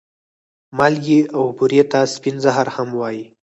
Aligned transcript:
مالګې 0.77 1.19
او 1.35 1.43
بورې 1.57 1.81
ته 1.91 1.99
سپين 2.13 2.35
زهر 2.43 2.67
هم 2.75 2.89
وايې 2.99 3.25